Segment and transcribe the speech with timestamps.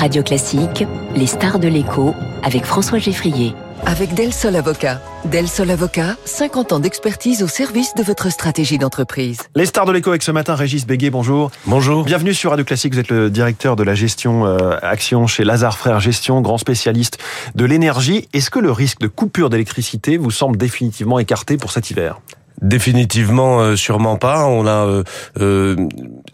[0.00, 3.52] Radio Classique, les stars de l'écho avec François Geffrier.
[3.84, 4.98] Avec Del Sol Avocat.
[5.26, 9.40] Del Sol Avocat, 50 ans d'expertise au service de votre stratégie d'entreprise.
[9.54, 11.50] Les stars de l'écho avec ce matin, Régis Béguet, bonjour.
[11.66, 12.04] Bonjour.
[12.04, 15.76] Bienvenue sur Radio Classique, vous êtes le directeur de la gestion euh, action chez Lazare
[15.76, 17.18] Frères Gestion, grand spécialiste
[17.54, 18.26] de l'énergie.
[18.32, 22.20] Est-ce que le risque de coupure d'électricité vous semble définitivement écarté pour cet hiver?
[22.62, 24.44] Définitivement, euh, sûrement pas.
[24.44, 25.02] On a euh,
[25.40, 25.76] euh,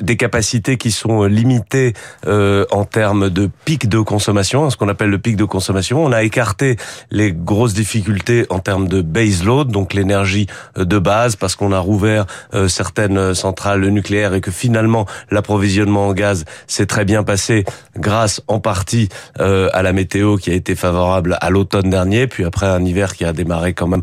[0.00, 1.94] des capacités qui sont limitées
[2.26, 6.04] en termes de pic de consommation, ce qu'on appelle le pic de consommation.
[6.04, 6.76] On a écarté
[7.10, 11.78] les grosses difficultés en termes de base load, donc l'énergie de base, parce qu'on a
[11.78, 12.26] rouvert
[12.68, 17.64] certaines centrales nucléaires et que finalement l'approvisionnement en gaz s'est très bien passé
[17.96, 19.08] grâce en partie
[19.38, 23.24] à la météo qui a été favorable à l'automne dernier, puis après un hiver qui
[23.24, 24.02] a démarré quand même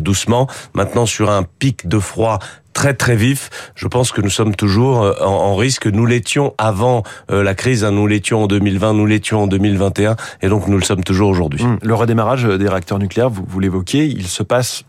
[0.00, 0.48] doucement.
[0.74, 2.38] Maintenant sur un pic de froid
[2.72, 3.50] très très vif.
[3.74, 5.86] Je pense que nous sommes toujours euh, en, risque.
[5.86, 7.90] Nous l'étions avant euh, la crise, hein.
[7.90, 11.62] nous l'étions en 2020, nous l'étions en 2021, et donc nous le sommes toujours aujourd'hui.
[11.62, 14.84] Hum, le redémarrage des réacteurs nucléaires, vous, vous l'évoquiez, il se passe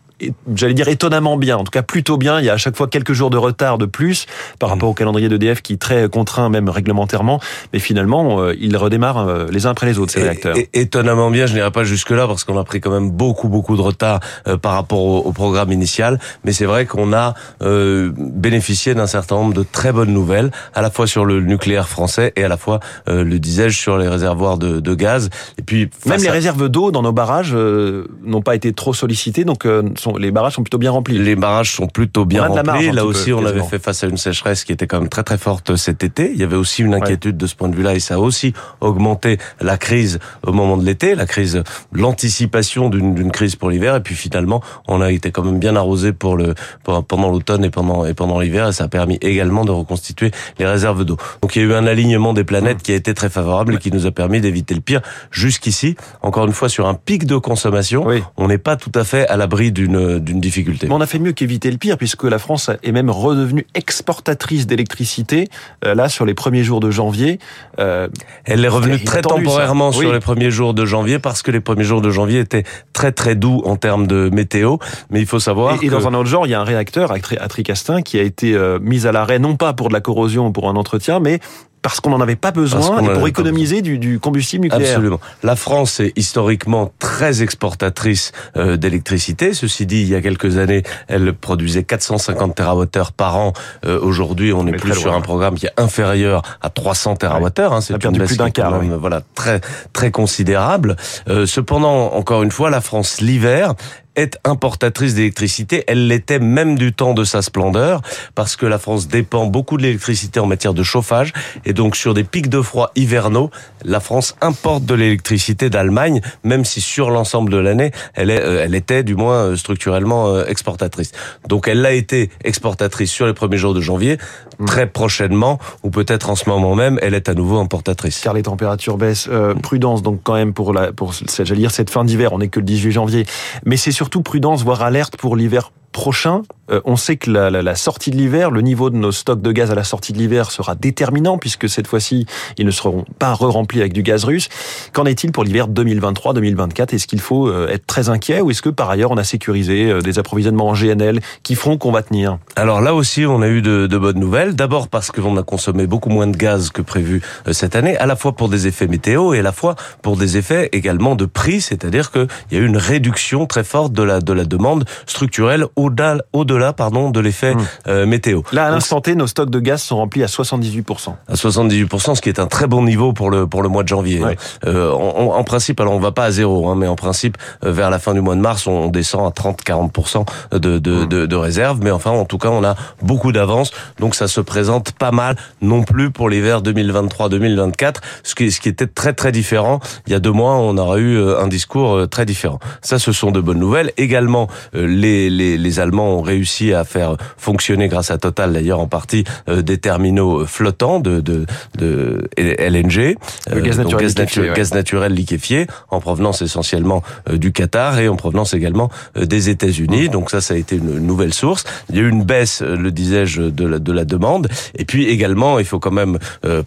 [0.55, 2.39] j'allais dire étonnamment bien, en tout cas plutôt bien.
[2.39, 4.25] Il y a à chaque fois quelques jours de retard de plus
[4.59, 7.39] par rapport au calendrier d'EDF qui est très contraint même réglementairement,
[7.73, 10.55] mais finalement euh, ils redémarrent euh, les uns après les autres ces réacteurs.
[10.73, 13.77] étonnamment bien, je n'irai pas jusque là parce qu'on a pris quand même beaucoup beaucoup
[13.77, 19.07] de retard euh, par rapport au, programme initial, mais c'est vrai qu'on a bénéficié d'un
[19.07, 22.47] certain nombre de très bonnes nouvelles, à la fois sur le nucléaire français et à
[22.49, 25.29] la fois le disais-je sur les réservoirs de, de gaz.
[25.57, 29.65] Et puis même les réserves d'eau dans nos barrages n'ont pas été trop sollicitées, donc
[29.97, 31.17] sont les barrages sont plutôt bien remplis.
[31.17, 32.91] Les barrages sont plutôt bien remplis.
[32.91, 35.37] Là aussi, on avait fait face à une sécheresse qui était quand même très très
[35.37, 36.31] forte cet été.
[36.31, 38.53] Il y avait aussi une inquiétude de ce point de vue-là et ça a aussi
[38.81, 43.95] augmenté la crise au moment de l'été, la crise, l'anticipation d'une crise pour l'hiver.
[43.95, 47.69] Et puis finalement, on a été quand même bien arrosé pour le pendant l'automne et
[47.69, 51.17] pendant et pendant l'hiver et ça a permis également de reconstituer les réserves d'eau.
[51.41, 53.77] Donc il y a eu un alignement des planètes qui a été très favorable et
[53.77, 55.95] qui nous a permis d'éviter le pire jusqu'ici.
[56.21, 58.05] Encore une fois, sur un pic de consommation,
[58.37, 60.87] on n'est pas tout à fait à l'abri d'une d'une difficulté.
[60.87, 64.67] Mais on a fait mieux qu'éviter le pire, puisque la France est même redevenue exportatrice
[64.67, 65.47] d'électricité,
[65.85, 67.39] euh, là, sur les premiers jours de janvier.
[67.79, 68.07] Euh,
[68.45, 71.83] Elle est revenue très temporairement sur les premiers jours de janvier, parce que les premiers
[71.83, 72.63] jours de janvier étaient
[72.93, 74.77] très très doux en termes de météo.
[75.09, 77.11] Mais il faut savoir et, et dans un autre genre, il y a un réacteur
[77.11, 80.47] à Tricastin qui a été euh, mis à l'arrêt, non pas pour de la corrosion
[80.47, 81.39] ou pour un entretien, mais
[81.81, 84.89] parce qu'on n'en avait pas besoin et pour économiser du, du, combustible nucléaire.
[84.89, 85.19] Absolument.
[85.43, 89.53] La France est historiquement très exportatrice euh, d'électricité.
[89.53, 93.53] Ceci dit, il y a quelques années, elle produisait 450 TWh par an.
[93.85, 97.25] Euh, aujourd'hui, on est plus sur un programme qui est inférieur à 300 TWh.
[97.25, 98.79] Hein, C'est une baisse plus d'un quart.
[98.99, 99.61] Voilà, très
[99.93, 100.95] très considérable.
[101.29, 103.75] Euh, cependant, encore une fois, la France l'hiver
[104.15, 105.83] est importatrice d'électricité.
[105.87, 108.01] Elle l'était même du temps de sa splendeur,
[108.35, 111.33] parce que la France dépend beaucoup de l'électricité en matière de chauffage,
[111.65, 113.49] et donc sur des pics de froid hivernaux,
[113.83, 118.63] la France importe de l'électricité d'Allemagne, même si sur l'ensemble de l'année, elle, est, euh,
[118.63, 121.11] elle était du moins euh, structurellement euh, exportatrice.
[121.47, 124.17] Donc elle l'a été exportatrice sur les premiers jours de janvier.
[124.65, 128.21] Très prochainement, ou peut-être en ce moment même, elle est à nouveau importatrice.
[128.21, 129.29] Car les températures baissent.
[129.61, 132.33] prudence donc quand même pour la pour j'allais dire cette fin d'hiver.
[132.33, 133.25] On n'est que le 18 janvier,
[133.65, 136.41] mais c'est surtout prudence, voire alerte pour l'hiver prochain.
[136.71, 139.71] Euh, on sait que la, sortie de l'hiver, le niveau de nos stocks de gaz
[139.71, 142.25] à la sortie de l'hiver sera déterminant puisque cette fois-ci,
[142.57, 144.49] ils ne seront pas re-remplis avec du gaz russe.
[144.93, 148.69] Qu'en est-il pour l'hiver 2023-2024 Est-ce qu'il faut euh, être très inquiet ou est-ce que
[148.69, 152.37] par ailleurs on a sécurisé euh, des approvisionnements en GNL qui feront qu'on va tenir?
[152.55, 154.55] Alors là aussi, on a eu de, bonnes nouvelles.
[154.55, 157.21] D'abord parce que l'on a consommé beaucoup moins de gaz que prévu
[157.51, 160.37] cette année, à la fois pour des effets météo et à la fois pour des
[160.37, 164.21] effets également de prix, c'est-à-dire qu'il y a eu une réduction très forte de la,
[164.21, 167.67] de la demande structurelle au-delà au -delà, pardon, de l'effet hmm.
[167.87, 168.41] euh, météo.
[168.51, 171.13] Là, à l'instant T, nos stocks de gaz sont remplis à 78%.
[171.27, 173.87] À 78%, ce qui est un très bon niveau pour le pour le mois de
[173.87, 174.21] janvier.
[174.23, 174.33] Hein.
[174.65, 177.89] Euh, en, principe, alors on va pas à zéro, hein, mais en principe, euh, vers
[177.89, 181.07] la fin du mois de mars, on descend à 30-40% de, de, hmm.
[181.07, 181.79] de, de réserve.
[181.81, 185.35] Mais enfin, en tout cas, on a beaucoup d'avance, donc ça se présente pas mal
[185.61, 189.79] non plus pour l'hiver 2023-2024, ce qui, ce qui était très très différent.
[190.07, 192.59] Il y a deux mois, on aura eu un discours très différent.
[192.81, 193.91] Ça, ce sont de bonnes nouvelles.
[193.97, 198.87] Également, les, les, les Allemands ont réussi à faire fonctionner grâce à Total d'ailleurs en
[198.87, 201.45] partie euh, des terminaux flottants de, de,
[201.77, 203.15] de LNG,
[203.51, 208.15] euh, gaz, naturel liquéfié, gaz, naturel liquéfié en provenance essentiellement euh, du Qatar et en
[208.15, 210.07] provenance également des États-Unis.
[210.07, 210.11] Mmh.
[210.11, 211.63] Donc ça, ça a été une nouvelle source.
[211.89, 214.47] Il y a eu une baisse, le disais-je, de la, de la demande.
[214.75, 216.17] Et puis également, il faut quand même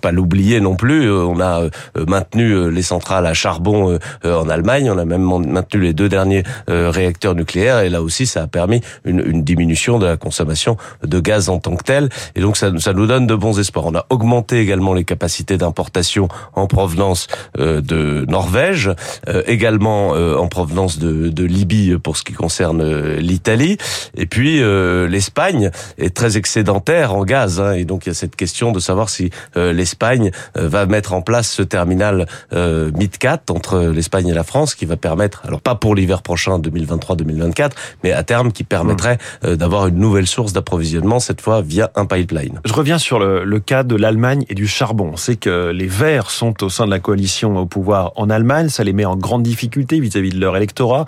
[0.00, 1.69] pas l'oublier non plus, on a
[2.06, 7.35] maintenu les centrales à charbon en Allemagne, on a même maintenu les deux derniers réacteurs
[7.35, 11.48] nucléaires et là aussi, ça a permis une, une, diminution de la consommation de gaz
[11.48, 12.08] en tant que tel.
[12.34, 13.86] Et donc ça, ça nous donne de bons espoirs.
[13.86, 17.26] On a augmenté également les capacités d'importation en provenance
[17.58, 18.90] euh, de Norvège,
[19.28, 23.76] euh, également en provenance de, de, Libye pour ce qui concerne l'Italie.
[24.16, 24.60] Et puis
[25.08, 27.60] l'Espagne est très excédentaire en gaz.
[27.60, 31.22] Hein, et donc il y a cette question de savoir si l'Espagne va mettre en
[31.22, 35.94] place ce terminal MidCat entre l'Espagne et la France qui va permettre, alors pas pour
[35.94, 37.70] l'hiver prochain 2023-2024,
[38.04, 42.06] mais à terme qui permettrait euh, d'avoir une nouvelle source d'approvisionnement, cette fois via un
[42.06, 42.60] pipeline.
[42.64, 45.10] Je reviens sur le, le cas de l'Allemagne et du charbon.
[45.12, 48.69] On sait que les Verts sont au sein de la coalition au pouvoir en Allemagne,
[48.69, 51.04] ça les met en grande difficulté vis-à-vis de leur électorat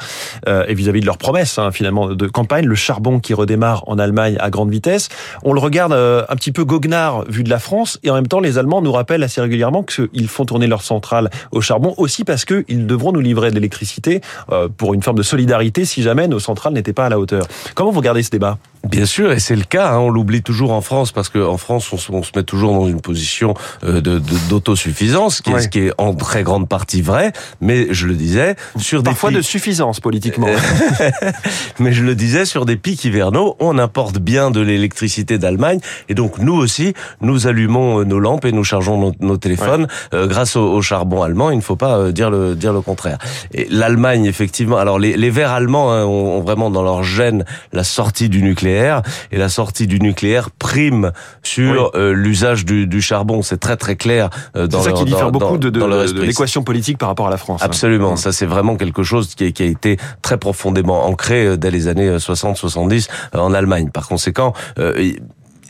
[0.48, 2.66] euh, et vis-à-vis de leurs promesses hein, finalement de campagne.
[2.66, 5.08] Le charbon qui redémarre en Allemagne à grande vitesse.
[5.42, 8.28] On le regarde euh, un petit peu goguenard vu de la France et en même
[8.28, 12.24] temps les Allemands nous rappellent assez régulièrement qu'ils font tourner leur centrale au charbon aussi
[12.24, 14.20] parce qu'ils devront nous livrer de l'électricité
[14.50, 17.46] euh, pour une forme de solidarité si jamais nos centrales n'étaient pas à la hauteur.
[17.74, 19.92] Comment vous regardez ce débat Bien sûr, et c'est le cas.
[19.92, 23.00] Hein, on l'oublie toujours en France parce qu'en France, on se, met toujours dans une
[23.00, 23.54] position
[23.84, 27.32] euh, de d'autosuffisance, qui, est, ce qui est en très grande partie vrai.
[27.60, 30.48] Mais je le disais sur des parfois de suffisance politiquement.
[31.78, 36.14] mais je le disais sur des pics hivernaux, on importe bien de l'électricité d'Allemagne, et
[36.14, 40.80] donc nous aussi, nous allumons euh, nos lampes et nous chargeons nos, téléphones grâce au,
[40.82, 41.50] charbon allemand.
[41.50, 43.18] Il ne faut pas dire le dire le contraire.
[43.52, 47.84] Et l'Allemagne, effectivement, alors les, les Verts allemands hein, ont, vraiment dans leur gène la
[47.84, 51.12] sortie du nucléaire et la sortie du nucléaire prime
[51.42, 53.42] sur euh, l'usage du, du, charbon.
[53.42, 56.98] C'est très très clair euh, dans ça qui diffère beaucoup de, de, de l'équation politique
[56.98, 57.62] par rapport à la France.
[57.62, 57.66] Hein.
[57.66, 58.18] Absolument, mmh.
[58.18, 61.88] ça c'est vraiment quelque chose qui, qui, a été très profondément ancré euh, dès les
[61.88, 63.90] années 60-70 en Allemagne.
[63.90, 64.52] Par conséquent,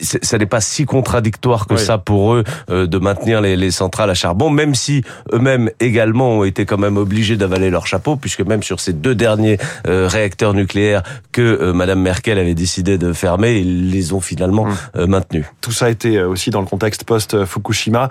[0.01, 4.11] ça n'est pas si contradictoire que ça pour eux euh, de maintenir les, les, centrales
[4.11, 5.03] à charbon, même si
[5.33, 9.15] eux-mêmes également ont été quand même obligés d'avaler leur chapeau, puisque même sur ces deux
[9.15, 11.03] derniers euh, réacteurs nucléaires
[11.33, 15.05] que euh, Madame Merkel avait décidé de fermer, ils les ont finalement mmh.
[15.07, 15.47] maintenus.
[15.61, 18.09] Tout ça a été aussi dans le contexte post-Fukushima.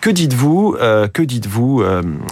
[0.00, 0.76] Que dites-vous,
[1.12, 1.82] que dites-vous,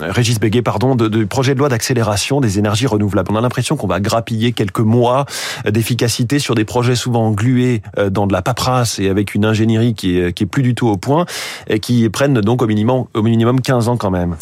[0.00, 3.30] Régis Béguet, pardon, du projet de loi d'accélération des énergies renouvelables?
[3.32, 5.26] On a l'impression qu'on va grappiller quelques mois
[5.68, 10.18] d'efficacité sur des projets souvent englués dans de la paperasse et avec une ingénierie qui
[10.18, 11.26] est, qui est plus du tout au point,
[11.68, 14.36] et qui prennent donc au minimum, au minimum 15 ans quand même.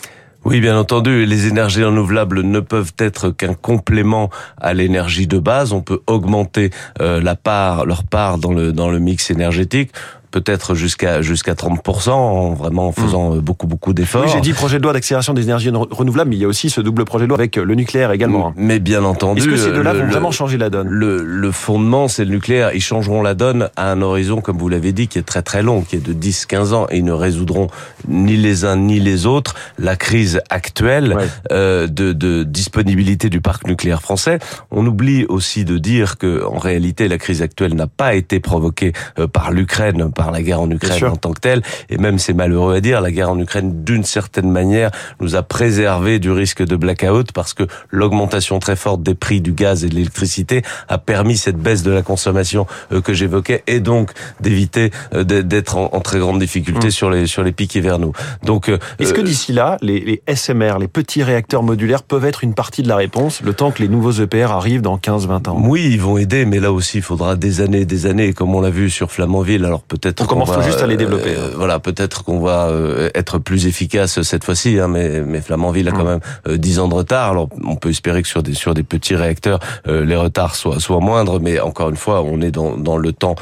[0.46, 5.74] Oui, bien entendu, les énergies renouvelables ne peuvent être qu'un complément à l'énergie de base.
[5.74, 6.70] On peut augmenter
[7.02, 9.92] euh, la part, leur part dans le dans le mix énergétique
[10.30, 13.40] peut-être jusqu'à jusqu'à 30%, en vraiment en faisant hmm.
[13.40, 14.24] beaucoup beaucoup d'efforts.
[14.24, 16.70] Oui, j'ai dit projet de loi d'accélération des énergies renouvelables, mais il y a aussi
[16.70, 18.52] ce double projet de loi avec le nucléaire également.
[18.56, 19.40] Mais bien entendu.
[19.40, 20.88] Est-ce que ces deux-là vont vraiment changer la donne?
[20.88, 22.72] le, le fondement, c'est le nucléaire.
[22.74, 25.62] Ils changeront la donne à un horizon, comme vous l'avez dit, qui est très très
[25.62, 27.68] long, qui est de 10-15 ans, et ils ne résoudront
[28.08, 31.16] ni les uns ni les autres la crise actuelle
[31.52, 34.38] euh, de, de disponibilité du parc nucléaire français.
[34.70, 38.92] On oublie aussi de dire que en réalité, la crise actuelle n'a pas été provoquée
[39.18, 41.62] euh, par l'Ukraine, par la guerre en Ukraine en tant que telle.
[41.88, 45.42] Et même, c'est malheureux à dire, la guerre en Ukraine, d'une certaine manière, nous a
[45.42, 49.88] préservé du risque de blackout parce que l'augmentation très forte des prix du gaz et
[49.88, 54.90] de l'électricité a permis cette baisse de la consommation euh, que j'évoquais et donc d'éviter
[55.14, 56.90] euh, d'être en, très grande difficulté mmh.
[56.90, 58.12] sur les sur les pics hivernaux.
[58.44, 62.44] Donc, euh, est-ce que d'ici là, les, les SMR, les petits réacteurs modulaires, peuvent être
[62.44, 65.62] une partie de la réponse, le temps que les nouveaux EPR arrivent dans 15-20 ans?
[65.64, 68.60] Oui, ils vont aider, mais là aussi, il faudra des années, des années, comme on
[68.60, 69.64] l'a vu sur Flamanville.
[69.64, 71.34] Alors peut-être commence juste à les développer.
[71.36, 75.88] Euh, voilà, peut-être qu'on va euh, être plus efficace cette fois-ci, hein, mais, mais Flamanville
[75.88, 76.20] a quand mm.
[76.46, 77.30] même 10 euh, ans de retard.
[77.30, 81.00] Alors on peut espérer que sur des sur des petits réacteurs, les retards soient soient
[81.00, 83.34] moindres, mais encore une fois, on est dans dans le temps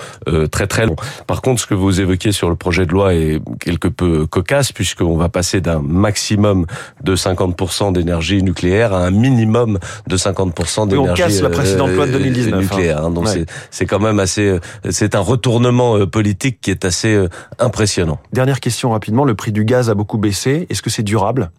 [0.50, 0.96] très très long.
[1.26, 4.72] Par contre, ce que vous évoquiez sur le projet de loi est quelque peu cocasse
[4.72, 6.66] puisqu'on va passer d'un maximum
[7.02, 12.06] de 50% d'énergie nucléaire à un minimum de 50% d'énergie on casse la précédente loi
[12.06, 12.60] de 2019 hein.
[12.60, 13.04] nucléaire.
[13.04, 13.10] Hein.
[13.10, 14.58] donc c'est c'est quand même assez
[14.90, 18.18] c'est un retournement politique qui est assez euh, impressionnant.
[18.32, 20.66] Dernière question rapidement, le prix du gaz a beaucoup baissé.
[20.70, 21.50] Est-ce que c'est durable?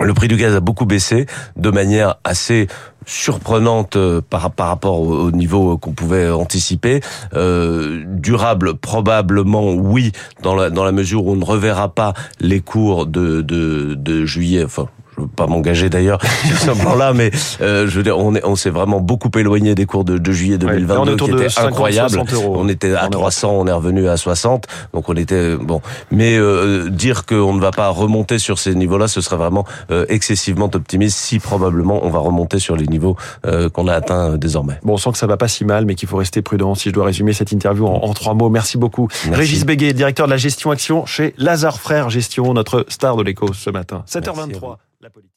[0.00, 2.66] Le prix du gaz a beaucoup baissé de manière assez
[3.06, 7.00] surprenante euh, par, par rapport au, niveau qu'on pouvait anticiper.
[7.34, 12.60] Euh, durable, probablement oui, dans la, dans la mesure où on ne reverra pas les
[12.60, 17.30] cours de, de, de juillet, enfin je veux pas m'engager d'ailleurs sur ce plan-là, mais
[17.60, 20.32] euh, je veux dire, on est, on s'est vraiment beaucoup éloigné des cours de, de
[20.32, 22.22] juillet 2022 qui étaient incroyables.
[22.44, 25.80] On était à 300, on est revenu à 60, donc on était bon.
[26.10, 30.04] Mais euh, dire qu'on ne va pas remonter sur ces niveaux-là, ce serait vraiment euh,
[30.08, 31.18] excessivement optimiste.
[31.18, 34.78] Si probablement on va remonter sur les niveaux euh, qu'on a atteints désormais.
[34.82, 36.74] Bon, on sent que ça va pas si mal, mais qu'il faut rester prudent.
[36.74, 39.08] Si je dois résumer cette interview en, en trois mots, merci beaucoup.
[39.30, 43.52] Régis Béguet, directeur de la gestion action chez Lazare Frères Gestion, notre star de l'écho
[43.52, 44.04] ce matin.
[44.08, 45.35] 7h23 la politique.